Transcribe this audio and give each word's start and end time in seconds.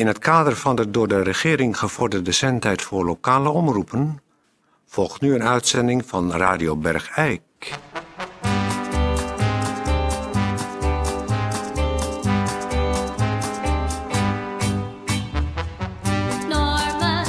In 0.00 0.06
het 0.06 0.18
kader 0.18 0.56
van 0.56 0.76
de 0.76 0.90
door 0.90 1.08
de 1.08 1.22
regering 1.22 1.78
gevorderde 1.78 2.32
zendtijd 2.32 2.82
voor 2.82 3.04
lokale 3.04 3.48
omroepen 3.48 4.22
volgt 4.86 5.20
nu 5.20 5.34
een 5.34 5.42
uitzending 5.42 6.06
van 6.06 6.32
Radio 6.32 6.76
Bergijk. 6.76 7.42
Norman. 16.48 17.24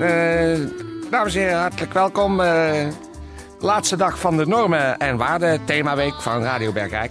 Eh, 0.00 0.58
dames 1.10 1.34
en 1.34 1.40
heren, 1.40 1.58
hartelijk 1.58 1.92
welkom. 1.92 2.40
Eh, 2.40 2.86
laatste 3.60 3.96
dag 3.96 4.18
van 4.18 4.36
de 4.36 4.46
normen 4.46 4.98
en 4.98 5.16
waarden 5.16 5.64
themaweek 5.64 6.22
van 6.22 6.42
Radio 6.42 6.72
Bergrijk. 6.72 7.10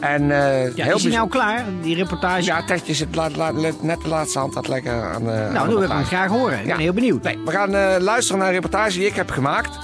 En 0.00 0.22
eh, 0.30 0.74
Ja, 0.76 0.84
heel 0.84 0.96
is 0.96 1.02
hij 1.02 1.12
nou 1.12 1.28
klaar, 1.28 1.64
die 1.82 1.94
reportage? 1.96 2.42
Ja, 2.44 2.64
Tertje 2.64 2.94
zit 2.94 3.14
la- 3.14 3.50
net 3.80 4.00
de 4.02 4.08
laatste 4.08 4.38
hand 4.38 4.56
aan 4.56 4.62
het 4.62 4.70
leggen 4.70 4.92
aan 5.02 5.24
de 5.24 5.30
aan 5.30 5.52
nou, 5.52 5.66
dan 5.68 5.68
wil 5.68 5.82
ik 5.82 5.88
hem 5.88 6.04
graag 6.04 6.28
horen. 6.30 6.58
Ik 6.58 6.66
Ja. 6.66 6.72
ben 6.72 6.82
heel 6.82 6.92
benieuwd. 6.92 7.22
Nee, 7.22 7.38
we 7.44 7.50
gaan 7.50 7.74
eh, 7.74 7.94
luisteren 8.00 8.38
naar 8.38 8.48
een 8.48 8.54
reportage 8.54 8.98
die 8.98 9.06
ik 9.06 9.14
heb 9.14 9.30
gemaakt. 9.30 9.78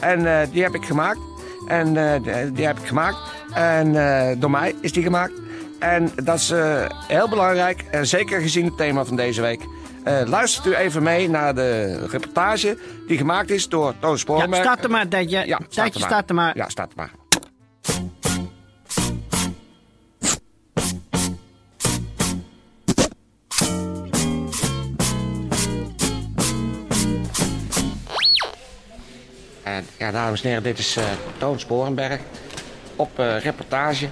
En 0.00 0.40
eh, 0.40 0.46
die 0.52 0.62
heb 0.62 0.74
ik 0.74 0.84
gemaakt. 0.84 1.18
En 1.68 1.92
die- 2.54 2.66
heb 2.66 2.78
ik 2.78 2.86
gemaakt. 2.86 3.16
En 3.54 3.92
door 4.40 4.50
mij 4.50 4.74
is 4.80 4.92
die 4.92 5.02
gemaakt. 5.02 5.32
En 5.78 6.10
dat 6.24 6.36
is 6.38 6.52
heel 7.06 7.28
belangrijk. 7.28 7.84
En 7.90 8.06
zeker 8.06 8.40
gezien 8.40 8.64
het 8.64 8.76
thema 8.76 9.04
van 9.04 9.16
deze 9.16 9.40
week. 9.40 9.60
Luistert 10.26 10.66
u 10.66 10.74
even 10.74 11.02
mee 11.02 11.28
naar 11.30 11.54
de 11.54 11.98
reportage 12.10 12.78
die 13.06 13.16
gemaakt 13.18 13.50
is 13.50 13.68
door 13.68 13.94
Toon 14.00 14.10
Ja, 14.10 14.16
Sporenberg. 14.16 14.62
start 14.64 14.84
er 14.84 14.90
maar, 14.90 15.08
Tijdje. 15.08 15.46
Ja, 15.46 15.58
start 15.68 16.28
er 16.28 16.34
maar. 16.34 16.56
Ja, 16.56 16.68
start 16.68 16.90
er 16.90 16.96
maar. 16.96 17.10
Ja, 30.06 30.12
dames 30.12 30.42
en 30.42 30.48
heren, 30.48 30.62
dit 30.62 30.78
is 30.78 30.96
eh 30.96 31.04
Toon 31.38 31.60
Sporenberg 31.60 32.20
op 32.96 33.18
eh, 33.18 33.40
reportage. 33.40 34.08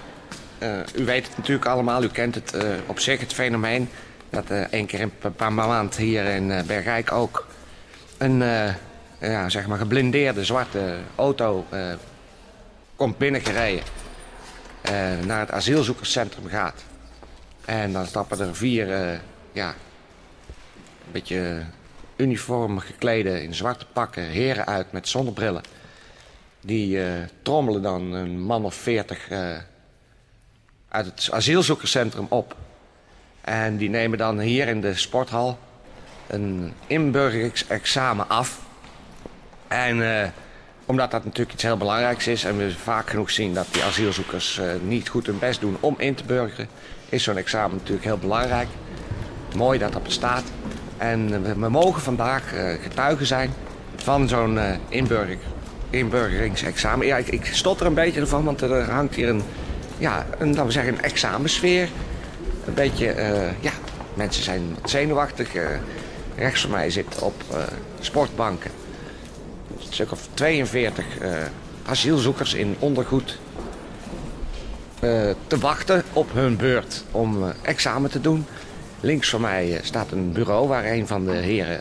Eh, 0.58 0.78
u 0.94 1.04
weet 1.04 1.26
het 1.26 1.36
natuurlijk 1.36 1.66
allemaal, 1.66 2.02
u 2.02 2.08
kent 2.08 2.34
het 2.34 2.56
op 2.86 2.98
zich, 2.98 3.20
het 3.20 3.32
fenomeen... 3.32 3.88
dat 4.30 4.50
één 4.70 4.86
keer 4.86 5.00
in 5.00 5.12
een 5.20 5.34
paar 5.34 5.52
maand 5.52 5.96
hier 5.96 6.24
in 6.24 6.66
Bergijk 6.66 7.12
ook... 7.12 7.46
een 8.18 8.38
ja, 9.20 9.48
zeg 9.48 9.66
maar 9.66 9.78
geblindeerde 9.78 10.44
zwarte 10.44 10.96
auto 11.14 11.66
komt 12.96 13.18
binnengereden... 13.18 13.84
naar 15.26 15.40
het 15.40 15.50
asielzoekerscentrum 15.50 16.48
gaat. 16.48 16.84
En 17.64 17.92
dan 17.92 18.06
stappen 18.06 18.40
er 18.40 18.56
vier, 18.56 19.20
ja, 19.52 19.68
een 19.68 21.12
beetje 21.12 21.62
uniform 22.16 22.78
geklede 22.78 23.42
in 23.42 23.54
zwarte 23.54 23.86
pakken 23.92 24.22
heren 24.22 24.66
uit 24.66 24.92
met 24.92 25.08
zonnebrillen. 25.08 25.62
Die 26.64 27.04
eh, 27.04 27.12
trommelen 27.42 27.82
dan 27.82 28.12
een 28.12 28.40
man 28.40 28.64
of 28.64 28.74
veertig 28.74 29.28
eh, 29.28 29.56
uit 30.88 31.06
het 31.06 31.28
asielzoekerscentrum 31.32 32.26
op. 32.28 32.56
En 33.40 33.76
die 33.76 33.88
nemen 33.88 34.18
dan 34.18 34.38
hier 34.38 34.68
in 34.68 34.80
de 34.80 34.94
sporthal 34.94 35.58
een 36.26 36.72
inburgeringsexamen 36.86 38.28
af. 38.28 38.60
En 39.68 40.20
eh, 40.20 40.28
omdat 40.84 41.10
dat 41.10 41.24
natuurlijk 41.24 41.52
iets 41.52 41.62
heel 41.62 41.76
belangrijks 41.76 42.26
is 42.26 42.44
en 42.44 42.56
we 42.56 42.72
vaak 42.72 43.10
genoeg 43.10 43.30
zien 43.30 43.54
dat 43.54 43.66
die 43.70 43.82
asielzoekers 43.82 44.60
niet 44.82 45.08
goed 45.08 45.26
hun 45.26 45.38
best 45.38 45.60
doen 45.60 45.76
om 45.80 45.94
in 45.98 46.14
te 46.14 46.24
burgeren, 46.24 46.68
is 47.08 47.22
zo'n 47.22 47.36
examen 47.36 47.76
natuurlijk 47.76 48.04
heel 48.04 48.18
belangrijk. 48.18 48.68
Mooi 49.56 49.78
dat 49.78 49.92
dat 49.92 50.02
bestaat. 50.02 50.44
En 50.96 51.42
we, 51.60 51.68
mogen 51.68 52.02
vandaag 52.02 52.48
getuigen 52.82 53.26
zijn 53.26 53.50
van 54.04 54.28
zo'n 54.28 54.58
eh, 54.58 54.74
inburger, 54.88 55.38
inburgeringsexamen. 55.94 57.06
Ja, 57.06 57.16
ik, 57.16 57.28
ik 57.28 57.44
stotter 57.44 57.86
een 57.86 57.94
beetje 57.94 58.20
ervan, 58.20 58.44
want 58.44 58.60
er 58.60 58.90
hangt 58.90 59.14
hier 59.14 59.28
een, 59.28 59.42
ja, 59.98 60.26
een, 60.38 60.48
laten 60.48 60.66
we 60.66 60.72
zeggen, 60.72 60.92
een 60.92 61.02
examensfeer. 61.02 61.88
Een 62.66 62.74
beetje, 62.74 63.08
eh, 63.08 63.50
ja, 63.60 63.72
mensen 64.14 64.42
zijn 64.44 64.62
wat 64.80 64.90
zenuwachtig. 64.90 65.54
eh. 65.54 65.66
rechts 66.36 66.60
van 66.60 66.70
mij 66.70 66.90
zit 66.90 67.18
op 67.18 67.42
eh, 67.50 67.58
sportbanken 68.00 68.70
een 69.76 69.92
stuk 69.92 70.12
of 70.12 70.28
42 70.34 71.18
eh, 71.18 71.30
asielzoekers 71.86 72.54
in 72.54 72.76
ondergoed 72.78 73.38
te 75.46 75.58
wachten 75.60 76.02
op 76.12 76.32
hun 76.32 76.56
beurt 76.56 77.04
om 77.10 77.52
examen 77.62 78.10
te 78.10 78.20
doen. 78.20 78.46
Links 79.00 79.30
van 79.30 79.40
mij 79.40 79.80
staat 79.82 80.10
een 80.10 80.32
bureau 80.32 80.68
waar 80.68 80.84
een 80.84 81.06
van 81.06 81.24
de 81.24 81.32
heren 81.32 81.80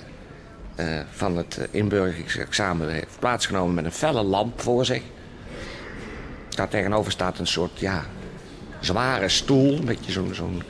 eh, 0.76 1.00
van 1.12 1.38
het 1.38 1.58
eh, 1.58 1.66
inburgeringsexamen 1.72 2.90
heeft 2.90 3.20
plaatsgenomen 3.20 3.74
met 3.74 3.86
een 3.86 3.92
felle 3.92 4.24
lamp 4.24 4.62
voor 4.62 4.86
zich. 4.86 5.02
Daar 6.50 6.68
tegenover 6.70 7.12
staat 7.12 7.40
een 7.40 7.48
soort 7.48 7.80
ja, 7.80 8.06
zware 8.80 9.30
stoel, 9.30 9.78
een 9.78 9.86
beetje 9.86 10.12
zo'n 10.12 10.34
zo'n 10.34 10.62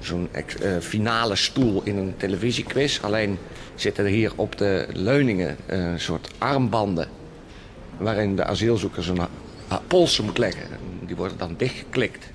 zo'n 0.00 0.28
ex- 0.32 0.56
eh, 0.56 0.78
finale 0.80 1.36
stoel 1.36 1.80
in 1.84 1.96
een 1.96 2.14
televisiequiz. 2.16 3.00
Alleen 3.00 3.38
zitten 3.74 4.04
er 4.04 4.10
hier 4.10 4.32
op 4.36 4.58
de 4.58 4.86
leuningen 4.92 5.56
een 5.66 6.00
soort 6.00 6.30
armbanden... 6.38 7.08
waarin 7.98 8.36
de 8.36 8.44
asielzoeker 8.44 9.02
zijn 9.02 9.18
polsen 9.86 10.24
moet 10.24 10.38
leggen. 10.38 10.62
En 10.62 11.06
Die 11.06 11.16
worden 11.16 11.38
dan 11.38 11.54
dichtgeklikt. 11.56 12.26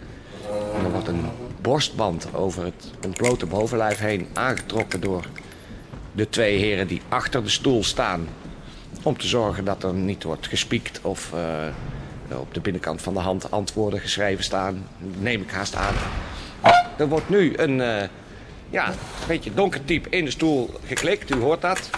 En 0.77 0.85
er 0.85 0.91
wordt 0.91 1.07
een 1.07 1.25
borstband 1.61 2.27
over 2.33 2.63
het 2.63 2.91
ontblote 3.05 3.45
bovenlijf 3.45 3.99
heen 3.99 4.27
aangetrokken 4.33 5.01
door 5.01 5.25
de 6.11 6.29
twee 6.29 6.57
heren 6.57 6.87
die 6.87 7.01
achter 7.09 7.43
de 7.43 7.49
stoel 7.49 7.83
staan. 7.83 8.27
Om 9.03 9.17
te 9.17 9.27
zorgen 9.27 9.65
dat 9.65 9.83
er 9.83 9.93
niet 9.93 10.23
wordt 10.23 10.47
gespiekt 10.47 10.99
of 11.01 11.33
eh, 11.33 12.39
op 12.39 12.53
de 12.53 12.59
binnenkant 12.59 13.01
van 13.01 13.13
de 13.13 13.19
hand 13.19 13.51
antwoorden 13.51 13.99
geschreven 13.99 14.43
staan. 14.43 14.87
Neem 14.97 15.41
ik 15.41 15.51
haast 15.51 15.75
aan. 15.75 15.93
Er 16.97 17.07
wordt 17.07 17.29
nu 17.29 17.53
een 17.57 17.81
eh, 17.81 18.07
ja, 18.69 18.93
beetje 19.27 19.53
donker 19.53 19.85
type 19.85 20.09
in 20.09 20.25
de 20.25 20.31
stoel 20.31 20.73
geklikt. 20.85 21.35
U 21.35 21.39
hoort 21.39 21.61
dat. 21.61 21.89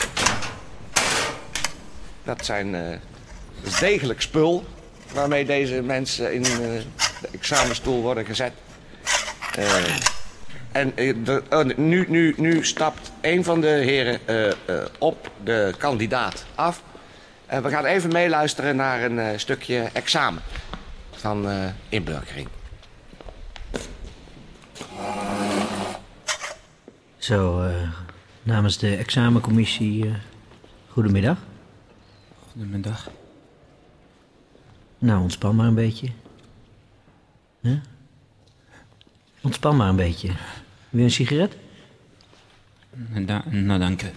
Dat 2.23 2.45
zijn 2.45 2.75
eh, 2.75 2.97
degelijk 3.79 4.21
spul 4.21 4.63
waarmee 5.13 5.45
deze 5.45 5.81
mensen 5.81 6.33
in 6.33 6.41
de 6.41 6.81
examenstoel 7.31 8.01
worden 8.01 8.25
gezet. 8.25 8.53
En 10.73 10.97
eh, 10.97 11.15
de- 11.23 11.43
oh, 11.49 11.63
nu, 11.77 12.05
nu, 12.09 12.33
nu 12.37 12.65
stapt 12.65 13.11
een 13.21 13.43
van 13.43 13.61
de 13.61 13.67
heren 13.67 14.19
eh, 14.27 14.47
eh, 14.47 14.55
op 14.99 15.31
de 15.43 15.73
kandidaat 15.77 16.45
af. 16.55 16.83
En 17.45 17.63
we 17.63 17.69
gaan 17.69 17.85
even 17.85 18.11
meeluisteren 18.11 18.75
naar 18.75 19.03
een 19.03 19.19
eh, 19.19 19.37
stukje 19.37 19.79
examen 19.93 20.41
van 21.11 21.49
eh, 21.49 21.65
inburgering. 21.89 22.47
Zo, 27.17 27.61
eh, 27.63 27.89
namens 28.43 28.77
de 28.77 28.95
examencommissie, 28.95 30.05
eh, 30.05 30.13
goedemiddag. 30.89 31.37
Goedemiddag. 32.51 33.09
Nou, 34.97 35.21
ontspan 35.21 35.55
maar 35.55 35.67
een 35.67 35.75
beetje. 35.75 36.07
Huh? 37.61 37.77
Ontspan 39.43 39.75
maar 39.75 39.89
een 39.89 39.95
beetje. 39.95 40.27
Wil 40.89 40.99
je 40.99 41.03
een 41.03 41.11
sigaret? 41.11 41.55
Nou, 42.91 43.25
da- 43.25 43.43
nou, 43.49 43.79
dank 43.79 44.01
u. 44.01 44.11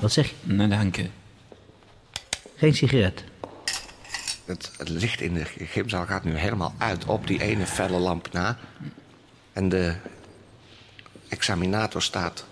Wat 0.00 0.12
zeg 0.12 0.28
je? 0.28 0.34
Nou, 0.42 0.68
dank 0.68 0.96
u. 0.96 1.10
Geen 2.56 2.74
sigaret. 2.74 3.24
Het, 4.44 4.72
het 4.78 4.88
licht 4.88 5.20
in 5.20 5.34
de 5.34 5.44
gymzaal 5.44 6.06
gaat 6.06 6.24
nu 6.24 6.34
helemaal 6.36 6.74
uit 6.78 7.04
op 7.04 7.26
die 7.26 7.42
ene 7.42 7.66
felle 7.66 7.98
lamp 7.98 8.32
na. 8.32 8.58
En 9.52 9.68
de 9.68 9.94
examinator 11.28 12.02
staat 12.02 12.44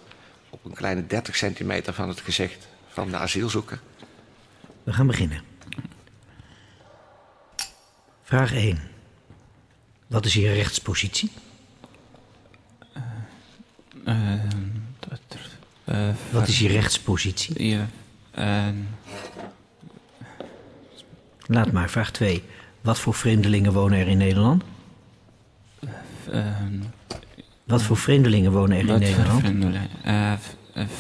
op 0.50 0.64
een 0.64 0.72
kleine 0.74 1.06
30 1.06 1.36
centimeter 1.36 1.92
van 1.94 2.08
het 2.08 2.20
gezicht 2.20 2.68
van 2.88 3.10
de 3.10 3.16
asielzoeker. 3.16 3.80
We 4.82 4.92
gaan 4.92 5.06
beginnen. 5.06 5.42
Vraag 8.22 8.52
1. 8.52 8.78
Wat 10.06 10.24
is 10.26 10.34
je 10.34 10.52
rechtspositie? 10.52 11.30
Eh, 14.04 14.40
dat 14.98 15.20
er- 15.28 15.50
eh, 15.79 15.79
Wat 16.30 16.48
is 16.48 16.58
je 16.58 16.68
rechtspositie? 16.68 17.66
Ja, 17.68 17.88
eh, 18.30 18.66
Laat 21.46 21.72
maar, 21.72 21.90
vraag 21.90 22.10
2. 22.10 22.42
Wat 22.80 22.98
voor 22.98 23.14
vreemdelingen 23.14 23.72
wonen 23.72 23.98
er 23.98 24.08
in 24.08 24.18
Nederland? 24.18 24.62
eh, 26.30 26.46
Wat 27.64 27.82
voor 27.82 27.96
vreemdelingen 27.96 28.52
wonen 28.52 28.76
er 28.78 28.88
in 28.88 28.98
Nederland? 28.98 29.40
vreemdelingen? 29.40 29.88
Eh, 30.02 30.32
eh, 30.32 30.38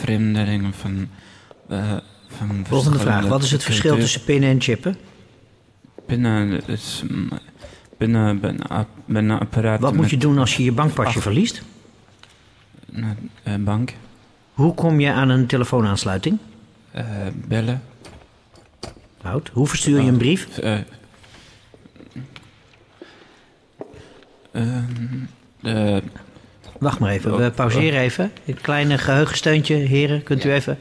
vreemdelingen 0.00 0.72
van... 0.74 1.08
eh, 1.68 1.96
van 2.28 2.64
Volgende 2.68 2.98
vraag. 2.98 3.26
Wat 3.26 3.42
is 3.42 3.50
het 3.50 3.62
verschil 3.62 3.96
tussen 3.96 4.24
pinnen 4.24 4.50
en 4.50 4.60
chippen? 4.60 4.96
Pinnen 6.06 6.66
is... 6.66 7.02
binnen, 7.98 8.40
binnen, 9.06 9.38
apparaat. 9.40 9.80
Wat 9.80 9.94
moet 9.94 10.10
je 10.10 10.16
doen 10.16 10.38
als 10.38 10.56
je 10.56 10.64
je 10.64 10.72
bankpasje 10.72 11.20
verliest? 11.20 11.62
Een 12.92 13.30
eh, 13.42 13.54
bank. 13.56 13.94
Hoe 14.52 14.74
kom 14.74 15.00
je 15.00 15.12
aan 15.12 15.28
een 15.28 15.46
telefoonaansluiting? 15.46 16.38
eh, 16.92 17.04
bellen. 17.34 17.82
Hout. 19.22 19.50
Hoe 19.52 19.66
verstuur 19.66 20.00
je 20.00 20.08
een 20.08 20.16
brief? 20.16 20.58
eh, 20.58 20.78
ehm, 24.52 24.84
de, 25.60 26.02
Wacht 26.78 26.98
maar 26.98 27.10
even, 27.10 27.36
we 27.36 27.50
pauzeren 27.50 28.00
even. 28.00 28.32
Een 28.46 28.60
kleine 28.60 28.98
geheugensteuntje, 28.98 29.74
heren. 29.74 30.22
Kunt 30.22 30.44
u 30.44 30.52
even... 30.52 30.78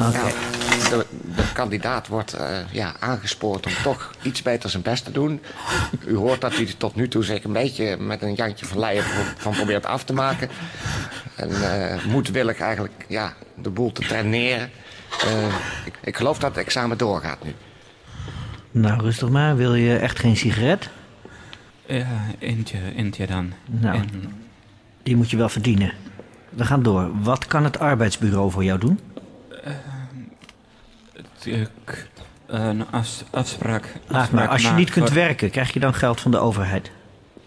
Oké. 0.00 0.51
De, 0.92 1.06
de 1.36 1.52
kandidaat 1.52 2.06
wordt 2.08 2.32
eh, 2.32 2.56
ja, 2.70 2.92
aangespoord 3.00 3.66
om 3.66 3.72
toch 3.82 4.10
iets 4.22 4.42
beter 4.42 4.70
zijn 4.70 4.82
best 4.82 5.04
te 5.04 5.10
doen. 5.10 5.40
U 6.06 6.14
hoort 6.16 6.40
dat 6.40 6.54
hij 6.56 6.74
tot 6.78 6.94
nu 6.94 7.08
toe 7.08 7.24
zich 7.24 7.44
een 7.44 7.52
beetje 7.52 7.96
met 7.96 8.22
een 8.22 8.34
Jantje 8.34 8.66
van 8.66 8.78
Leijen 8.78 9.04
pro- 9.04 9.32
van 9.36 9.52
probeert 9.52 9.86
af 9.86 10.04
te 10.04 10.12
maken. 10.12 10.48
En 11.36 11.50
eh 11.62 12.04
moedwillig 12.04 12.58
eigenlijk 12.60 13.04
ja, 13.08 13.32
de 13.62 13.70
boel 13.70 13.92
te 13.92 14.02
traineren. 14.06 14.70
Eh, 15.24 15.46
ik, 15.84 15.98
ik 16.04 16.16
geloof 16.16 16.38
dat 16.38 16.54
het 16.54 16.64
examen 16.64 16.98
doorgaat 16.98 17.44
nu. 17.44 17.54
Nou, 18.70 19.00
rustig 19.02 19.28
maar. 19.28 19.56
Wil 19.56 19.74
je 19.74 19.96
echt 19.96 20.18
geen 20.18 20.36
sigaret? 20.36 20.88
ja, 21.86 22.06
eentje, 22.38 22.78
eentje 22.96 23.26
dan. 23.26 23.52
Nou. 23.66 23.96
En, 23.96 24.10
Die 25.02 25.16
moet 25.16 25.30
je 25.30 25.36
wel 25.36 25.48
verdienen. 25.48 25.92
We 26.50 26.64
gaan 26.64 26.82
door. 26.82 27.10
Wat 27.22 27.46
kan 27.46 27.64
het 27.64 27.78
arbeidsbureau 27.78 28.50
voor 28.50 28.64
jou 28.64 28.78
doen? 28.78 28.98
Ik, 31.46 32.08
een 32.46 32.84
afs- 32.90 33.24
afspraak. 33.30 33.92
Laat 34.06 34.30
maar. 34.30 34.48
Als 34.48 34.62
je 34.62 34.70
niet 34.70 34.90
kunt 34.90 35.06
voor- 35.06 35.14
werken, 35.16 35.50
krijg 35.50 35.72
je 35.72 35.80
dan 35.80 35.94
geld 35.94 36.20
van 36.20 36.30
de 36.30 36.38
overheid. 36.38 36.90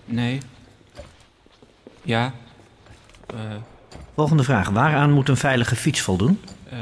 Nee. 0.06 0.40
Ja. 2.02 2.34
Eh, 3.28 3.36
Volgende 4.16 4.44
vraag. 4.44 4.70
Waaraan 4.70 5.12
moet 5.12 5.30
een 5.30 5.38
veilige 5.38 5.76
fiets 5.76 6.02
voldoen? 6.02 6.42
eh, 6.70 6.78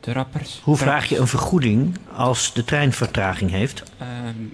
trappers. 0.00 0.60
Hoe 0.62 0.76
vraag 0.76 1.06
je 1.06 1.18
een 1.18 1.26
vergoeding 1.26 1.98
als 2.16 2.52
de 2.52 2.64
trein 2.64 2.92
vertraging 2.92 3.50
heeft? 3.50 3.82
Eh, 3.98 4.06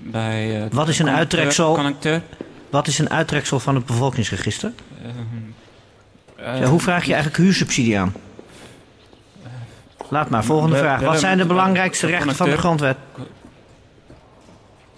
bij, 0.03 0.63
eh, 0.65 0.71
Wat 0.71 0.89
is 0.89 0.99
een 0.99 1.11
uittreksel? 1.11 1.75
Connecteur. 1.75 2.23
Wat 2.71 2.87
is 2.87 2.99
een 2.99 3.11
uittreksel 3.11 3.61
van 3.61 3.75
het 3.75 3.87
bevolkingsregister? 3.87 4.73
Eh, 6.37 6.59
Ja, 6.61 6.65
hoe 6.67 6.81
vraag 6.81 7.05
je 7.05 7.13
eigenlijk 7.13 7.43
huursubsidie 7.43 7.99
aan? 7.99 8.15
Laat 10.09 10.29
maar, 10.31 10.45
volgende 10.45 10.77
vraag. 10.77 11.01
Wat 11.01 11.21
zijn 11.21 11.39
de 11.39 11.47
belangrijkste 11.47 12.07
rechten 12.07 12.35
van 12.35 12.51
de 12.51 12.57
grondwet? 12.57 12.97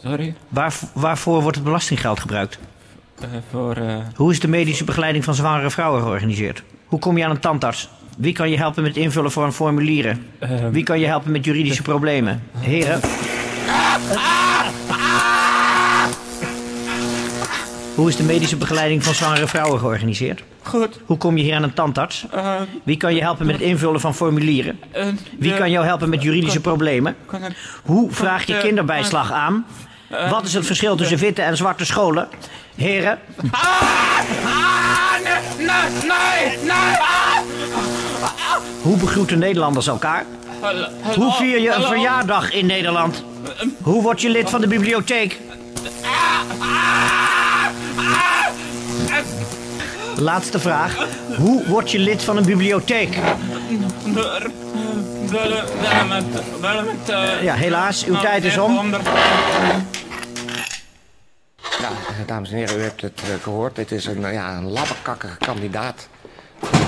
Sorry. 0.05 0.35
Waar, 0.49 0.75
waarvoor 0.93 1.41
wordt 1.43 1.57
het 1.57 1.65
belastinggeld 1.65 2.21
gebruikt? 2.21 2.59
Eh, 3.21 3.29
voor... 3.51 3.77
eh, 3.77 3.97
Hoe 4.15 4.31
is 4.33 4.41
de 4.41 4.49
medische 4.49 4.85
begeleiding 4.85 5.25
van 5.25 5.35
zwangere 5.35 5.71
vrouwen 5.71 6.03
georganiseerd? 6.03 6.63
Hoe 6.87 6.99
kom 6.99 7.19
je 7.19 7.25
aan 7.25 7.31
een 7.31 7.39
tandarts? 7.41 7.89
Wie 8.17 8.33
kan 8.33 8.51
je 8.51 8.57
helpen 8.57 8.83
met 8.83 8.97
invullen 8.97 9.33
van 9.33 9.53
formulieren? 9.53 10.27
eh, 10.39 10.51
Wie 10.71 10.83
kan 10.83 11.01
je 11.01 11.07
helpen 11.07 11.33
met 11.33 11.45
juridische 11.45 11.83
problemen? 11.93 12.43
Heren. 12.59 13.01
Hoe 17.99 18.09
is 18.09 18.17
de 18.17 18.23
medische 18.23 18.57
begeleiding 18.57 19.05
van 19.05 19.15
zwangere 19.15 19.47
vrouwen 19.47 19.79
georganiseerd? 19.81 20.43
Goed. 20.63 21.01
Hoe 21.07 21.17
kom 21.17 21.37
je 21.37 21.43
hier 21.43 21.55
aan 21.55 21.63
een 21.63 21.75
tandarts? 21.75 22.27
Eh, 22.31 22.55
Wie 22.83 22.97
kan 22.97 23.15
je 23.15 23.21
helpen 23.21 23.47
met 23.47 23.55
het 23.55 23.65
invullen 23.65 24.01
van 24.01 24.15
formulieren? 24.15 24.79
eh, 24.91 25.07
Wie 25.39 25.55
kan 25.55 25.71
jou 25.71 25.85
helpen 25.87 26.09
met 26.09 26.23
juridische 26.23 26.61
problemen? 26.61 27.17
Hoe 27.85 28.11
vraag 28.13 28.45
je 28.47 28.55
Eh, 28.55 28.61
kinderbijslag 28.63 29.33
aan? 29.33 29.67
Wat 30.31 30.45
is 30.45 30.55
het 30.55 30.67
verschil 30.67 30.97
tussen 30.97 31.19
witte 31.19 31.43
en 31.43 31.57
zwarte 31.57 31.85
scholen? 31.85 32.29
Heren, 32.77 33.19
hoe 38.83 38.97
begroeten 38.97 39.39
Nederlanders 39.39 39.87
elkaar? 39.87 40.25
Hoe 41.17 41.33
vier 41.33 41.59
je 41.61 41.73
een 41.73 41.83
verjaardag 41.83 42.53
in 42.53 42.67
Nederland? 42.67 43.25
Hoe 43.83 44.03
word 44.03 44.21
je 44.21 44.29
lid 44.31 44.51
van 44.51 44.61
de 44.61 44.67
bibliotheek? 44.69 45.39
Laatste 50.19 50.59
vraag. 50.59 51.07
Hoe 51.37 51.67
word 51.67 51.91
je 51.91 51.99
lid 51.99 52.23
van 52.23 52.37
een 52.37 52.45
bibliotheek? 52.45 53.19
Ja, 57.43 57.55
helaas, 57.55 58.05
uw 58.05 58.21
tijd 58.21 58.45
is 58.45 58.59
om. 58.59 58.95
Eh, 58.95 59.01
dames 62.27 62.51
en 62.51 62.57
heren, 62.57 62.79
u 62.79 62.83
hebt 62.83 63.01
het 63.01 63.23
eh, 63.23 63.43
gehoord. 63.43 63.77
Dit 63.77 63.93
is 63.93 64.07
een, 64.07 64.33
ja, 64.33 64.57
een 64.57 64.77
kandidaat. 65.39 66.09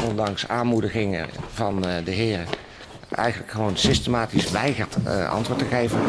Ondanks 0.08 0.48
aanmoedigingen 0.48 1.28
van 1.52 1.86
eh, 1.86 2.04
de 2.04 2.10
heren... 2.10 2.46
eigenlijk 3.14 3.50
gewoon 3.50 3.76
systematisch 3.76 4.50
weigert 4.50 4.96
eh, 5.04 5.30
antwoord 5.30 5.58
te 5.58 5.64
geven. 5.64 6.00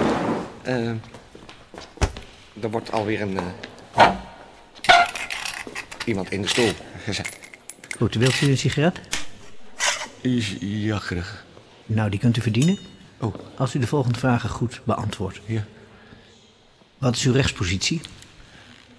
Er 2.62 2.72
wordt 2.72 2.92
alweer 2.92 3.22
een... 3.22 3.40
iemand 6.06 6.31
in 6.31 6.42
de 6.42 6.48
stoel 6.48 6.69
gezet. 7.03 7.38
Goed, 7.98 8.15
wilt 8.15 8.42
u 8.42 8.50
een 8.50 8.57
sigaret? 8.57 9.00
Ja, 10.59 10.98
graag. 11.00 11.45
Nou, 11.86 12.09
die 12.09 12.19
kunt 12.19 12.38
u 12.38 12.42
verdienen. 12.42 12.77
Oh, 13.19 13.36
Als 13.57 13.75
u 13.75 13.80
de 13.80 13.88
volgende 13.88 14.19
vragen 14.19 14.50
goed 14.50 14.81
beantwoordt. 14.83 15.42
ja. 15.45 15.65
Wat 16.98 17.15
is 17.15 17.24
uw 17.25 17.31
rechtspositie? 17.33 18.01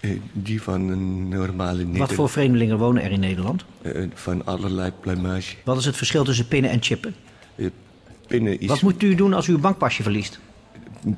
Eh, 0.00 0.10
Die 0.32 0.62
van 0.62 0.88
een 0.88 1.28
normale 1.28 1.84
Wat 1.84 1.92
Neder... 1.92 2.14
voor 2.14 2.28
vreemdelingen 2.28 2.78
wonen 2.78 3.02
er 3.02 3.10
in 3.10 3.20
Nederland? 3.20 3.64
eh, 3.82 4.02
van 4.14 4.44
allerlei 4.46 4.90
plumage. 5.00 5.54
Wat 5.64 5.78
is 5.78 5.84
het 5.84 5.96
verschil 5.96 6.24
tussen 6.24 6.48
pinnen 6.48 6.70
en 6.70 6.82
chippen? 6.82 7.14
Eh, 7.54 7.66
Binnen 8.28 8.60
is 8.60 8.68
Wat 8.68 8.82
moet 8.82 9.02
u 9.02 9.14
doen 9.14 9.32
als 9.32 9.46
u 9.46 9.52
uw 9.52 9.58
bankpasje 9.58 10.02
verliest? 10.02 10.38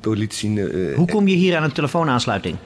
politie... 0.01 0.69
eh, 0.69 0.95
Hoe 0.95 1.07
kom 1.07 1.27
je 1.27 1.35
hier 1.35 1.57
aan 1.57 1.63
een 1.63 1.71
telefoonaansluiting? 1.71 2.57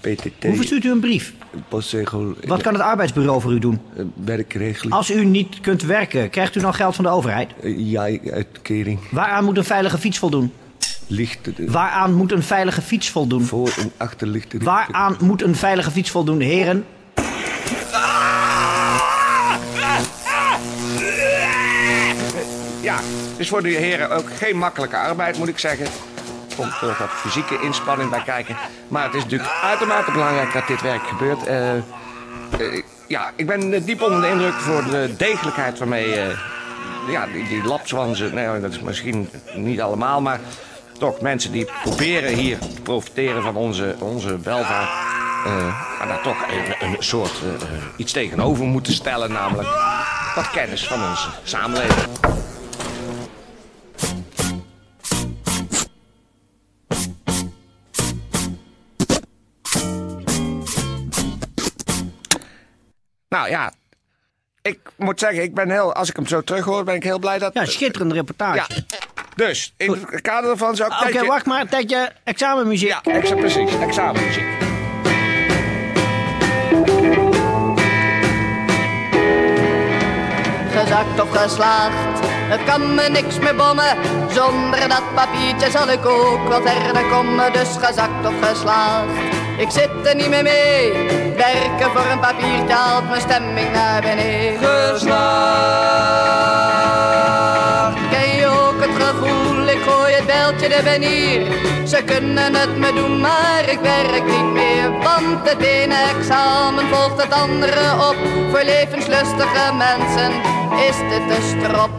PTT... 0.00 0.42
Hoe 0.42 0.54
verstuurt 0.56 0.84
u 0.84 0.90
een 0.90 1.00
brief? 1.00 1.32
Postzegel... 1.68 2.34
Wat 2.46 2.62
kan 2.62 2.72
het 2.72 2.82
arbeidsbureau 2.82 3.40
voor 3.40 3.52
u 3.52 3.58
doen? 3.58 3.80
eh, 3.96 4.04
Werkregeling... 4.24 4.92
Als 4.94 5.10
u 5.10 5.24
niet 5.24 5.60
kunt 5.60 5.82
werken, 5.82 6.30
krijgt 6.30 6.54
u 6.56 6.60
dan 6.60 6.74
geld 6.74 6.94
van 6.94 7.04
de 7.04 7.10
overheid? 7.10 7.50
eh, 7.62 7.78
Ja-uitkering. 7.90 8.98
Waaraan 9.10 9.44
moet 9.44 9.56
een 9.56 9.64
veilige 9.64 9.98
fiets 9.98 10.18
voldoen? 10.18 10.52
Licht... 11.06 11.38
Waaraan 11.66 12.14
moet 12.14 12.32
een 12.32 12.42
veilige 12.42 12.82
fiets 12.82 13.10
voldoen? 13.10 13.42
Voor- 13.44 13.74
en 13.78 13.92
achterlicht... 13.96 14.62
Waaraan 14.62 15.16
moet 15.20 15.42
een 15.42 15.54
veilige 15.56 15.90
fiets 15.90 16.10
voldoen, 16.10 16.40
heren? 16.40 16.84
Ja, 22.80 22.96
het 22.96 23.38
is 23.38 23.48
voor 23.48 23.62
de 23.62 23.68
heren 23.68 24.10
ook 24.10 24.30
geen 24.36 24.56
makkelijke 24.58 24.96
arbeid, 24.96 25.38
moet 25.38 25.48
ik 25.48 25.58
zeggen. 25.58 25.86
Komt 26.58 26.80
er 26.80 26.96
wat 26.98 27.08
fysieke 27.10 27.58
inspanning 27.60 28.10
bij 28.10 28.22
kijken. 28.22 28.56
Maar 28.88 29.04
het 29.04 29.14
is 29.14 29.22
natuurlijk 29.22 29.50
uitermate 29.62 30.10
belangrijk 30.12 30.52
dat 30.52 30.66
dit 30.66 30.80
werk 30.82 31.06
gebeurt. 31.06 31.46
Eh, 31.46 31.76
eh, 31.76 31.82
ja, 33.06 33.30
ik 33.36 33.46
ben 33.46 33.72
eh, 33.74 33.84
diep 33.84 34.02
onder 34.02 34.20
de 34.20 34.28
indruk 34.28 34.52
voor 34.54 34.84
de 34.84 35.14
degelijkheid 35.16 35.78
waarmee... 35.78 36.14
eh, 36.20 36.38
ja, 37.08 37.26
die, 37.26 37.48
die 37.48 37.64
lapzwanzen, 37.64 38.34
nou, 38.34 38.60
dat 38.60 38.70
is 38.70 38.80
misschien 38.80 39.30
niet 39.54 39.80
allemaal, 39.80 40.20
maar 40.20 40.40
toch 40.98 41.20
mensen 41.20 41.52
die 41.52 41.68
proberen 41.82 42.34
hier 42.34 42.58
te 42.58 42.82
profiteren 42.82 43.42
van 43.42 43.56
onze, 43.56 43.94
onze 43.98 44.38
welvaart. 44.40 44.88
eh, 45.46 45.98
maar 45.98 46.08
daar 46.08 46.20
toch 46.22 46.36
een, 46.50 46.88
een 46.88 46.96
soort 46.98 47.32
eh, 47.42 47.48
eh, 47.54 47.82
iets 47.96 48.12
tegenover 48.12 48.64
moeten 48.64 48.92
stellen, 48.92 49.32
namelijk 49.32 49.68
wat 50.34 50.50
kennis 50.50 50.86
van 50.86 51.08
onze 51.08 51.28
samenleving. 51.42 52.06
Nou 63.50 63.62
ja, 63.62 63.72
ik 64.62 64.78
moet 64.96 65.20
zeggen, 65.20 65.42
ik 65.42 65.54
ben 65.54 65.70
heel, 65.70 65.94
als 65.94 66.08
ik 66.08 66.16
hem 66.16 66.26
zo 66.26 66.42
terughoor, 66.42 66.84
ben 66.84 66.94
ik 66.94 67.02
heel 67.02 67.18
blij 67.18 67.38
dat. 67.38 67.54
Ja, 67.54 67.64
schitterende 67.64 68.14
reportage. 68.14 68.56
Ja. 68.56 68.98
Dus, 69.34 69.72
in 69.76 69.92
het 70.10 70.20
kader 70.20 70.48
daarvan 70.48 70.76
zou 70.76 70.90
ik. 70.92 71.00
Oké, 71.00 71.10
tijdje- 71.10 71.26
wacht 71.28 71.46
maar, 71.46 71.60
een 71.60 71.68
tijdje 71.68 72.12
examenmuziek. 72.24 72.88
Ja, 72.88 73.02
exa, 73.02 73.34
precies, 73.34 73.78
examenmuziek. 73.78 74.46
gezakt 80.78 81.20
of 81.20 81.30
geslaagd. 81.30 82.18
Het 82.48 82.64
kan 82.64 82.94
me 82.94 83.08
niks 83.08 83.38
meer 83.38 83.56
bommen, 83.56 83.96
zonder 84.30 84.88
dat 84.88 85.14
papiertje 85.14 85.70
zal 85.70 85.88
ik 85.88 86.06
ook 86.06 86.48
wel 86.48 86.62
verder 86.62 87.02
komen. 87.10 87.52
Dus 87.52 87.68
gezakt 87.80 88.26
of 88.26 88.34
geslaagd, 88.48 89.06
ik 89.58 89.70
zit 89.70 89.90
er 90.04 90.14
niet 90.14 90.28
meer 90.28 90.42
mee. 90.42 90.92
Werken 91.36 91.90
voor 91.92 92.06
een 92.12 92.20
papiertje 92.20 92.74
haalt 92.74 93.08
mijn 93.08 93.20
stemming 93.20 93.72
naar 93.72 94.00
beneden. 94.00 94.58
Geslaagd, 94.68 95.18
ken 98.10 98.36
je 98.36 98.48
dit 100.18 100.26
beltje 100.26 100.68
de 100.68 100.82
benier. 100.82 101.40
Ze 101.86 102.02
kunnen 102.04 102.54
het 102.54 102.76
me 102.76 102.92
doen, 102.92 103.20
maar 103.20 103.68
ik 103.68 103.78
werk 103.80 104.24
niet 104.24 104.52
meer. 104.52 104.90
Want 105.02 105.48
het 105.48 105.62
ene 105.62 105.94
examen 106.16 106.84
volgt 106.88 107.22
het 107.22 107.32
andere 107.32 107.92
op. 108.08 108.16
Voor 108.50 108.64
levenslustige 108.64 109.72
mensen 109.72 110.32
is 110.88 110.96
dit 111.10 111.28
de 111.28 111.56
strop. 111.56 111.90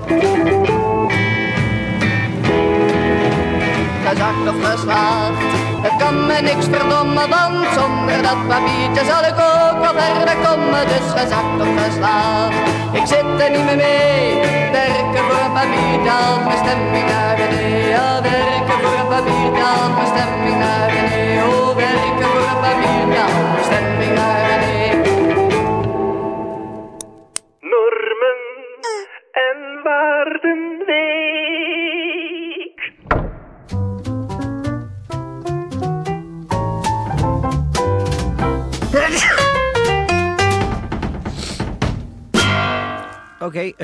Gezakt 4.09 4.47
of 4.51 4.69
geslaagd. 4.69 5.41
Het 5.81 5.95
kan 5.97 6.25
me 6.25 6.37
niks 6.41 6.65
verdommen, 6.71 7.29
want 7.29 7.65
zonder 7.77 8.21
dat 8.21 8.47
papiertje 8.47 9.03
zal 9.11 9.23
ik 9.31 9.37
ook 9.51 9.79
wel 9.83 9.95
verder 10.01 10.35
komen. 10.45 10.83
Dus 10.93 11.07
gezakt 11.15 11.59
of 11.63 11.71
geslaagd. 11.83 12.55
Ik 12.91 13.05
zit 13.05 13.41
er 13.43 13.49
niet 13.55 13.65
meer 13.65 13.81
mee. 13.85 14.25
Werken 14.71 15.23
voor 15.27 15.41
een 15.45 15.53
papiertje 15.57 16.17
mijn 16.45 16.57
stemming 16.57 17.05
naar 17.11 17.35
beneden. 17.35 17.89
Ja, 17.89 18.21
werken 18.21 18.77
voor 18.81 18.99
een 19.01 19.07
papiertje 19.07 19.69
mijn 19.95 20.07
stemming 20.13 20.59
naar. 20.59 20.88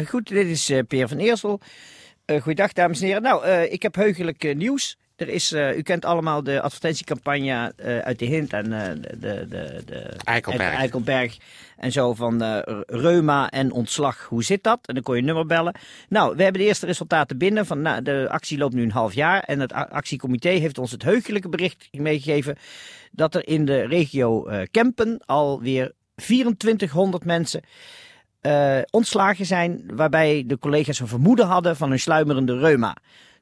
Goed. 0.03 0.27
Dit 0.27 0.47
is 0.47 0.69
eh, 0.69 0.79
Peer 0.87 1.07
van 1.07 1.17
Eersel. 1.17 1.59
Eh 2.25 2.41
goeiedag, 2.41 2.73
dames 2.73 2.99
en 2.99 3.05
heren. 3.05 3.21
Nou, 3.21 3.45
eh, 3.45 3.71
ik 3.71 3.81
heb 3.81 3.95
heugelijk 3.95 4.43
eh, 4.43 4.55
nieuws. 4.55 4.97
Er 5.15 5.29
is, 5.29 5.51
eh, 5.51 5.77
u 5.77 5.81
kent 5.81 6.05
allemaal 6.05 6.43
de 6.43 6.61
advertentiecampagne 6.61 7.73
eh, 7.75 7.97
uit 7.97 8.19
de 8.19 8.25
Hint 8.25 8.53
en 8.53 8.73
eh, 8.73 8.93
de, 9.01 9.17
de, 9.19 9.45
de, 9.49 9.81
de 9.85 9.99
Eikelberg. 10.23 10.73
Eikelberg 10.73 11.37
en 11.77 11.91
zo 11.91 12.13
van 12.13 12.41
eh, 12.41 12.79
reuma 12.85 13.49
en 13.49 13.71
ontslag. 13.71 14.25
Hoe 14.29 14.43
zit 14.43 14.63
dat? 14.63 14.79
En 14.85 14.93
dan 14.93 15.03
kon 15.03 15.13
je 15.13 15.19
een 15.19 15.25
nummer 15.25 15.45
bellen. 15.45 15.75
Nou, 16.09 16.35
we 16.35 16.43
hebben 16.43 16.61
de 16.61 16.67
eerste 16.67 16.85
resultaten 16.85 17.37
binnen. 17.37 17.65
Van, 17.65 17.81
nou, 17.81 18.01
de 18.01 18.27
actie 18.29 18.57
loopt 18.57 18.73
nu 18.73 18.83
een 18.83 18.91
half 18.91 19.13
jaar 19.13 19.39
en 19.43 19.59
het 19.59 19.73
actiecomité 19.73 20.49
heeft 20.49 20.77
ons 20.77 20.91
het 20.91 21.03
heugelijke 21.03 21.49
bericht 21.49 21.87
meegegeven 21.91 22.57
dat 23.11 23.35
er 23.35 23.47
in 23.47 23.65
de 23.65 23.81
regio 23.81 24.45
eh, 24.47 24.67
Kempen 24.71 25.21
alweer 25.25 25.91
2400 26.15 27.25
mensen 27.25 27.61
eh, 28.45 28.77
ontslagen 28.89 29.45
zijn, 29.45 29.83
waarbij 29.93 30.43
de 30.47 30.59
collega's 30.59 30.99
een 30.99 31.07
vermoeden 31.07 31.45
hadden 31.45 31.75
van 31.75 31.91
een 31.91 31.99
sluimerende 31.99 32.57
reuma. 32.57 32.95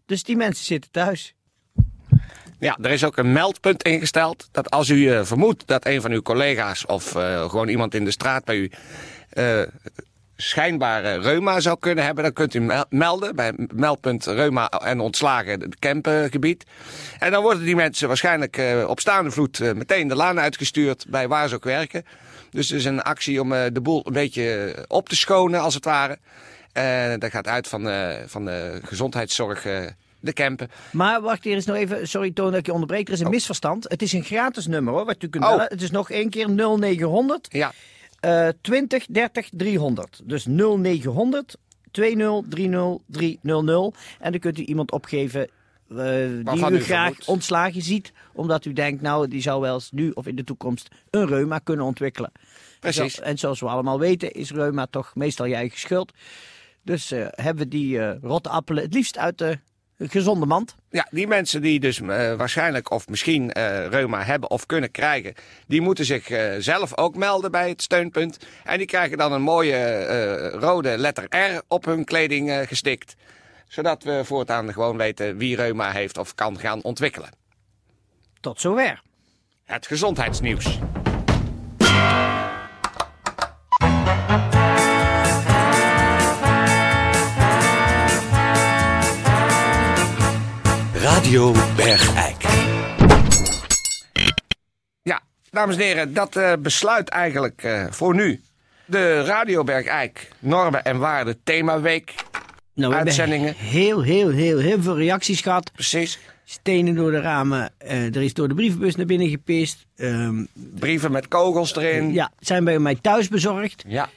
Dus 0.06 0.24
die 0.24 0.36
mensen 0.36 0.66
zitten 0.66 0.92
thuis. 0.92 1.34
Ja, 2.60 2.78
er 2.82 2.92
is 2.92 3.04
ook 3.04 3.18
een 3.18 3.32
meldpunt 3.32 3.84
ingesteld. 3.84 4.48
Dat 4.52 4.70
als 4.70 4.90
u 4.90 5.10
eh, 5.10 5.24
vermoedt 5.24 5.68
dat 5.68 5.86
een 5.86 6.02
van 6.02 6.12
uw 6.12 6.22
collega's 6.22 6.86
of 6.86 7.16
eh, 7.16 7.50
gewoon 7.50 7.68
iemand 7.68 7.96
in 7.96 8.06
de 8.06 8.12
straat 8.12 8.46
bij 8.46 8.56
u 8.56 8.72
schijnbare 10.36 11.20
reuma 11.20 11.60
zou 11.60 11.80
kunnen 11.80 12.04
hebben, 12.04 12.24
dan 12.24 12.34
kunt 12.34 12.54
u 12.54 12.60
mel- 12.60 12.86
melden 12.90 13.36
bij 13.36 13.54
meldpunt 13.74 14.26
reuma 14.26 14.70
en 14.70 15.00
ontslagen 15.00 15.62
het 15.62 15.80
Kempengebied. 15.80 16.64
En 17.20 17.32
dan 17.32 17.44
worden 17.44 17.64
die 17.64 17.76
mensen 17.76 18.08
waarschijnlijk 18.08 18.62
op 18.88 19.00
staande 19.00 19.32
vloed 19.32 19.60
meteen 19.60 20.08
de 20.08 20.16
laan 20.16 20.40
uitgestuurd 20.40 21.06
bij 21.10 21.28
waar 21.28 21.48
ze 21.48 21.56
ook 21.56 21.64
werken. 21.64 22.06
Dus 22.54 22.70
het 22.70 22.80
is 22.80 22.86
een 22.86 23.02
actie 23.02 23.42
om 23.42 23.54
eh, 23.54 23.66
de 23.74 23.82
boel 23.82 24.08
een 24.08 24.14
beetje 24.14 24.76
op 24.88 25.10
te 25.10 25.16
schonen 25.16 25.62
als 25.62 25.74
het 25.74 25.86
ware. 25.86 26.18
Eh, 26.72 27.14
dat 27.18 27.32
gaat 27.32 27.48
uit 27.48 27.68
van, 27.68 27.90
eh, 27.90 28.16
van 28.26 28.46
de 28.46 28.80
gezondheidszorg 28.84 29.66
eh, 29.66 29.86
de 30.20 30.34
Kempen. 30.34 30.70
Maar 30.92 31.22
wacht 31.22 31.44
hier 31.44 31.54
eens 31.56 31.66
nog 31.66 31.76
even. 31.76 32.08
Sorry 32.08 32.32
Toon 32.32 32.50
dat 32.50 32.60
ik 32.60 32.66
je 32.66 32.74
onderbreek. 32.74 33.08
Er 33.08 33.14
is 33.14 33.20
een 33.20 33.30
misverstand. 33.30 33.86
Het 33.90 34.02
is 34.02 34.14
een 34.14 34.24
gratis 34.24 34.68
nummer 34.68 34.94
hoor, 34.94 35.06
wat 35.06 35.24
u 35.24 35.28
kunt 35.30 35.44
Oh. 35.44 35.50
bellen. 35.50 35.66
Het 35.68 35.82
is 35.82 35.92
nog 35.92 36.10
één 36.10 36.30
keer 36.30 36.50
0900 36.50 37.48
Ja, 37.50 37.72
eh 38.20 38.48
20 38.62 39.06
30 39.10 39.50
300. 39.52 40.22
Dus 40.24 40.46
0900 40.46 41.56
20 41.92 42.42
30 42.48 42.98
300. 43.08 43.96
En 44.20 44.32
dan 44.32 44.40
kunt 44.40 44.60
u 44.60 44.64
iemand 44.64 44.92
opgeven 44.92 45.42
eh, 45.42 45.52
die 45.96 46.44
Waarvan 46.44 46.74
u 46.74 46.82
graag 46.82 47.14
ontslagen 47.26 47.82
ziet. 47.82 48.12
Omdat 48.34 48.66
u 48.66 48.74
denkt, 48.74 49.02
nou 49.02 49.28
die 49.28 49.42
zou 49.42 49.62
wel 49.62 49.74
eens 49.74 49.92
nu 49.92 50.12
of 50.12 50.28
in 50.28 50.36
de 50.36 50.44
toekomst 50.44 50.88
een 51.10 51.28
reuma 51.28 51.60
kunnen 51.60 51.86
ontwikkelen. 51.86 52.32
Precies. 52.80 53.20
En 53.20 53.38
zoals 53.38 53.60
we 53.60 53.68
allemaal 53.68 54.00
weten 54.00 54.32
is 54.32 54.52
reuma 54.52 54.88
toch 54.90 55.16
meestal 55.16 55.46
je 55.46 55.56
eigen 55.56 55.80
schuld. 55.80 56.12
Dus 56.82 57.12
eh, 57.12 57.26
hebben 57.30 57.64
we 57.64 57.70
die 57.70 58.00
eh 58.00 58.16
rotte 58.22 58.50
appelen 58.50 58.84
het 58.84 58.94
liefst 58.94 59.18
uit 59.18 59.38
de 59.38 59.60
gezonde 59.98 60.46
mand. 60.46 60.76
Ja, 60.90 61.08
die 61.12 61.28
mensen 61.28 61.62
die 61.62 61.80
dus 61.80 62.02
eh, 62.02 62.08
waarschijnlijk 62.34 62.92
of 62.92 63.08
misschien 63.08 63.52
eh, 63.52 63.88
reuma 63.88 64.24
hebben 64.24 64.50
of 64.50 64.66
kunnen 64.66 64.92
krijgen, 64.92 65.34
die 65.68 65.82
moeten 65.82 66.06
zich 66.06 66.30
eh, 66.30 66.54
zelf 66.60 66.98
ook 66.98 67.16
melden 67.16 67.52
bij 67.52 67.70
het 67.70 67.82
steunpunt. 67.82 68.38
En 68.64 68.78
die 68.78 68.88
krijgen 68.88 69.18
dan 69.18 69.32
een 69.32 69.42
mooie 69.42 69.76
eh, 69.76 70.60
rode 70.60 70.98
letter 70.98 71.26
R 71.30 71.62
op 71.68 71.86
hun 71.86 72.04
kleding 72.06 72.50
eh, 72.50 72.68
gestikt. 72.68 73.16
Zodat 73.74 74.04
we 74.04 74.22
voortaan 74.26 74.74
gewoon 74.74 74.98
weten 74.98 75.38
wie 75.38 75.56
reuma 75.56 75.92
heeft 75.92 76.18
of 76.18 76.36
kan 76.36 76.60
gaan 76.60 76.84
ontwikkelen. 76.84 77.30
Tot 78.40 78.60
zover. 78.60 79.02
Het 79.64 79.88
gezondheidsnieuws. 79.88 80.80
Radio 90.94 91.52
Bergijk. 91.76 92.44
Ja, 95.02 95.22
dames 95.50 95.76
en 95.76 95.82
heren, 95.82 96.14
dat 96.14 96.36
eh, 96.36 96.54
besluit 96.60 97.10
eigenlijk 97.10 97.64
eh, 97.64 97.86
voor 97.90 98.16
nu 98.16 98.42
de 98.86 99.24
Radio 99.24 99.64
Bergijk 99.64 100.30
Normen 100.40 100.84
en 100.84 101.00
Waarden 101.00 101.44
Themaweek. 101.44 102.14
Nou, 102.76 102.92
we 102.94 103.00
Uitzendingen. 103.00 103.56
heel, 103.56 104.02
heel, 104.02 104.30
heel, 104.30 104.58
heel 104.58 104.82
veel 104.82 104.98
reacties 104.98 105.42
gehad. 105.42 105.72
Precies. 105.74 106.20
Stenen 106.46 106.96
door 106.96 107.12
de 107.12 107.20
ramen. 107.22 107.72
eh, 107.78 108.16
er 108.16 108.22
is 108.24 108.34
door 108.34 108.48
de 108.48 108.54
brievenbus 108.54 108.96
naar 108.96 109.06
binnen 109.06 109.30
gepist. 109.30 109.86
Ehm, 109.96 110.46
Brieven 110.54 111.12
met 111.12 111.28
kogels 111.28 111.76
erin. 111.76 112.14
ja, 112.14 112.32
zijn 112.40 112.64
bij 112.64 112.80
mij 112.80 112.96
thuis 112.96 113.28
bezorgd. 113.28 113.84
Ja. 113.88 114.10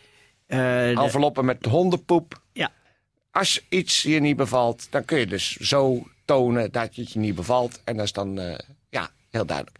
Eh, 0.46 0.58
de- 0.58 0.94
Enveloppen 1.02 1.44
met 1.44 1.64
hondenpoep. 1.66 2.40
ja, 2.52 2.70
Als 3.30 3.64
iets 3.68 4.02
je 4.02 4.20
niet 4.20 4.36
bevalt, 4.36 4.86
dan 4.90 5.04
kun 5.04 5.18
je 5.18 5.26
dus 5.26 5.56
zo 5.56 6.06
tonen 6.24 6.72
dat 6.72 6.94
het 6.96 7.12
je 7.12 7.18
niet 7.18 7.34
bevalt. 7.34 7.80
En 7.84 7.96
dat 7.96 8.04
is 8.04 8.12
dan, 8.12 8.38
eh, 8.40 8.58
ja, 8.90 9.10
heel 9.30 9.46
duidelijk. 9.46 9.78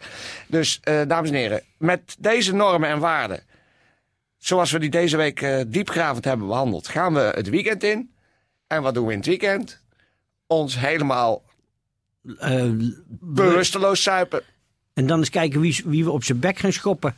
Dus, 0.49 0.81
dames 1.07 1.29
en 1.31 1.35
heren, 1.37 1.63
met 1.79 2.17
deze 2.19 2.55
normen 2.55 2.89
en 2.89 2.99
waarden, 2.99 3.43
zoals 4.39 4.71
we 4.71 4.79
die 4.79 4.91
deze 4.91 5.17
week 5.17 5.47
diepgravend 5.69 6.25
hebben 6.25 6.47
behandeld, 6.47 6.89
gaan 6.89 7.15
we 7.15 7.21
het 7.35 7.49
weekend 7.49 7.83
in. 7.83 8.11
En 8.67 8.83
wat 8.83 8.95
doen 8.95 9.07
we 9.07 9.13
in 9.13 9.19
het 9.19 9.27
weekend? 9.27 9.81
Ons 10.47 10.79
helemaal 10.79 11.43
eh, 12.39 12.71
bewusteloos 13.09 14.03
zuipen. 14.03 14.43
en 14.95 15.07
dan 15.07 15.19
eens 15.19 15.31
kijken 15.31 15.61
wie, 15.61 15.83
wie 15.85 16.05
we 16.05 16.11
op 16.11 16.25
zijn 16.25 16.39
bek 16.39 16.59
gaan 16.59 16.73
schoppen. 16.73 17.17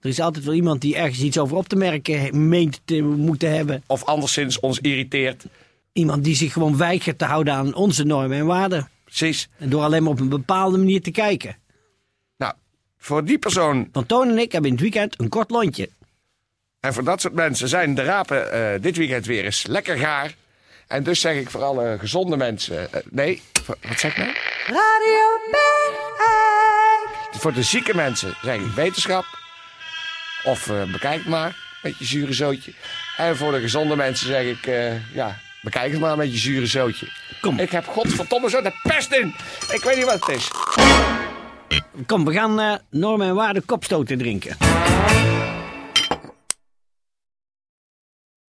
Er 0.00 0.08
is 0.08 0.20
altijd 0.20 0.44
wel 0.44 0.54
iemand 0.54 0.80
die 0.80 0.96
ergens 0.96 1.20
iets 1.20 1.38
over 1.38 1.56
op 1.56 1.68
te 1.68 1.76
merken 1.76 2.48
meent 2.48 2.80
te 2.84 3.02
moeten 3.02 3.54
hebben. 3.54 3.82
Of 3.86 4.04
anderszins 4.04 4.60
ons 4.60 4.78
irriteert. 4.78 5.44
Iemand 5.92 6.24
die 6.24 6.36
zich 6.36 6.52
gewoon 6.52 6.76
weigert 6.76 7.18
te 7.18 7.24
houden 7.24 7.54
aan 7.54 7.74
onze 7.74 8.04
normen 8.04 8.38
en 8.38 8.46
waarden. 8.46 8.88
Precies. 9.04 9.48
En 9.58 9.70
door 9.70 9.82
alleen 9.82 10.02
maar 10.02 10.12
op 10.12 10.20
een 10.20 10.28
bepaalde 10.28 10.78
manier 10.78 11.02
te 11.02 11.10
kijken. 11.10 11.56
Nou, 12.36 12.54
voor 12.98 13.24
die 13.24 13.38
persoon 13.38 13.88
Want 13.92 14.08
Toon 14.08 14.28
en 14.28 14.38
ik 14.38 14.52
hebben 14.52 14.70
in 14.70 14.76
het 14.76 14.84
weekend 14.84 15.20
een 15.20 15.28
kort 15.28 15.50
lontje. 15.50 15.88
En 16.80 16.92
voor 16.94 17.04
dat 17.04 17.20
soort 17.20 17.34
mensen 17.34 17.68
zijn 17.68 17.94
de 17.94 18.02
rapen 18.02 18.52
eh, 18.52 18.80
dit 18.82 18.96
weekend 18.96 19.26
weer 19.26 19.44
eens 19.44 19.66
lekker 19.66 19.96
gaar. 19.98 20.34
En 20.86 21.02
dus 21.02 21.20
zeg 21.20 21.34
ik 21.36 21.50
voor 21.50 21.62
alle 21.62 21.96
gezonde 21.98 22.36
mensen. 22.36 22.92
eh, 22.92 23.00
nee, 23.10 23.42
voor- 23.64 23.76
wat 23.88 23.98
zeg 24.00 24.10
ik 24.10 24.16
nou? 24.16 24.30
Radio 24.66 25.38
Bergijk. 25.50 27.34
Voor 27.40 27.52
de 27.52 27.62
zieke 27.62 27.94
mensen 27.94 28.34
zeg 28.42 28.54
ik 28.54 28.66
wetenschap. 28.74 29.24
Of 30.44 30.68
eh, 30.70 30.92
bekijk 30.92 31.18
het 31.18 31.28
maar 31.28 31.56
met 31.82 31.98
je 31.98 32.04
zure 32.04 32.32
zootje. 32.32 32.72
En 33.16 33.36
voor 33.36 33.52
de 33.52 33.60
gezonde 33.60 33.96
mensen 33.96 34.26
zeg 34.26 34.42
ik, 34.44 34.66
eh, 34.66 35.14
ja, 35.14 35.36
bekijk 35.62 35.90
het 35.92 36.00
maar 36.00 36.16
met 36.16 36.32
je 36.32 36.38
zure 36.38 36.66
zootje. 36.66 37.08
Kom. 37.40 37.58
Ik 37.58 37.70
heb 37.70 37.86
godverdomme 37.86 38.50
zo 38.50 38.62
de 38.62 38.72
pest 38.82 39.12
in. 39.12 39.34
Ik 39.72 39.82
weet 39.84 39.96
niet 39.96 40.04
wat 40.04 40.26
het 40.26 40.36
is. 40.36 40.50
Kom, 42.06 42.24
we 42.24 42.32
gaan 42.32 42.60
eh 42.60 42.74
normen 42.90 43.26
en 43.28 43.34
waarden 43.34 43.64
kopstoten 43.64 44.18
drinken. 44.18 44.56